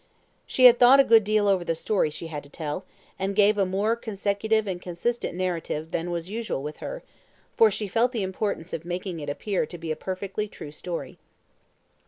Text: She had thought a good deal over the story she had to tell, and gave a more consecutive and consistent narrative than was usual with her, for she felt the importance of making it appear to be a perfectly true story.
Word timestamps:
She 0.47 0.65
had 0.65 0.79
thought 0.79 0.99
a 0.99 1.03
good 1.03 1.23
deal 1.23 1.47
over 1.47 1.63
the 1.63 1.75
story 1.75 2.09
she 2.09 2.25
had 2.25 2.41
to 2.41 2.49
tell, 2.49 2.85
and 3.19 3.35
gave 3.35 3.59
a 3.59 3.67
more 3.67 3.95
consecutive 3.95 4.65
and 4.65 4.81
consistent 4.81 5.35
narrative 5.35 5.91
than 5.91 6.09
was 6.09 6.27
usual 6.27 6.63
with 6.63 6.77
her, 6.77 7.03
for 7.55 7.69
she 7.69 7.87
felt 7.87 8.11
the 8.11 8.23
importance 8.23 8.73
of 8.73 8.83
making 8.83 9.19
it 9.19 9.29
appear 9.29 9.67
to 9.67 9.77
be 9.77 9.91
a 9.91 9.95
perfectly 9.95 10.47
true 10.47 10.71
story. 10.71 11.19